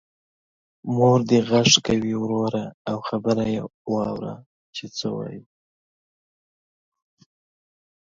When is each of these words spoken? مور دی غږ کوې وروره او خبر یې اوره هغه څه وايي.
مور 0.95 1.19
دی 1.29 1.39
غږ 1.49 1.69
کوې 1.85 2.13
وروره 2.17 2.63
او 2.89 2.97
خبر 3.07 3.37
یې 3.53 3.59
اوره 3.87 4.33
هغه 4.39 4.85
څه 4.97 5.07
وايي. 5.15 5.41